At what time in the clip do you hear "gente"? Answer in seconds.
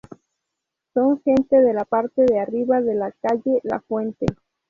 1.21-1.57